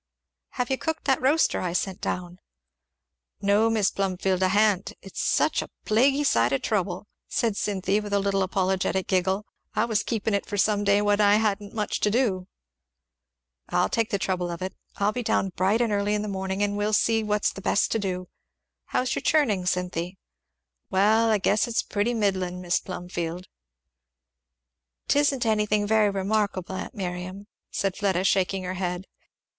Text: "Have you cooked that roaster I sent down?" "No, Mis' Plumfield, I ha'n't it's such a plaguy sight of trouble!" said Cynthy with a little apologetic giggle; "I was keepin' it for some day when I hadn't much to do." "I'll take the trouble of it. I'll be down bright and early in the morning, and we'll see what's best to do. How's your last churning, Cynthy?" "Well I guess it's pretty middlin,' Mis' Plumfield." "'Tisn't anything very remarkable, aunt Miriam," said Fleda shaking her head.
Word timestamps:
"Have 0.53 0.71
you 0.71 0.79
cooked 0.79 1.05
that 1.05 1.21
roaster 1.21 1.61
I 1.61 1.73
sent 1.73 2.01
down?" 2.01 2.39
"No, 3.39 3.69
Mis' 3.69 3.91
Plumfield, 3.91 4.41
I 4.41 4.47
ha'n't 4.47 4.93
it's 5.03 5.21
such 5.21 5.61
a 5.61 5.69
plaguy 5.85 6.23
sight 6.23 6.51
of 6.51 6.63
trouble!" 6.63 7.07
said 7.27 7.55
Cynthy 7.55 7.99
with 7.99 8.11
a 8.11 8.19
little 8.19 8.41
apologetic 8.41 9.05
giggle; 9.05 9.45
"I 9.75 9.85
was 9.85 10.01
keepin' 10.01 10.33
it 10.33 10.47
for 10.47 10.57
some 10.57 10.83
day 10.83 11.03
when 11.03 11.21
I 11.21 11.35
hadn't 11.35 11.75
much 11.75 11.99
to 11.99 12.09
do." 12.09 12.47
"I'll 13.69 13.89
take 13.89 14.09
the 14.09 14.17
trouble 14.17 14.49
of 14.49 14.63
it. 14.63 14.73
I'll 14.95 15.11
be 15.11 15.21
down 15.21 15.49
bright 15.49 15.81
and 15.81 15.93
early 15.93 16.15
in 16.15 16.23
the 16.23 16.27
morning, 16.27 16.63
and 16.63 16.75
we'll 16.75 16.93
see 16.93 17.21
what's 17.23 17.53
best 17.53 17.91
to 17.91 17.99
do. 17.99 18.27
How's 18.85 19.13
your 19.13 19.19
last 19.21 19.27
churning, 19.29 19.65
Cynthy?" 19.67 20.17
"Well 20.89 21.29
I 21.29 21.37
guess 21.37 21.67
it's 21.67 21.83
pretty 21.83 22.15
middlin,' 22.15 22.59
Mis' 22.59 22.79
Plumfield." 22.79 23.45
"'Tisn't 25.07 25.45
anything 25.45 25.85
very 25.85 26.09
remarkable, 26.09 26.73
aunt 26.73 26.95
Miriam," 26.95 27.45
said 27.69 27.95
Fleda 27.95 28.23
shaking 28.23 28.63
her 28.63 28.73
head. 28.73 29.05